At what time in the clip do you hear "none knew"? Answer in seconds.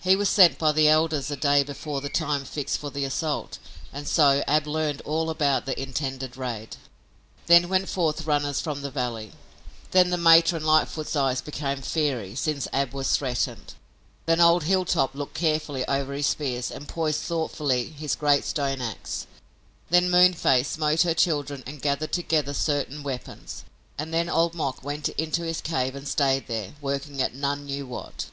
27.34-27.86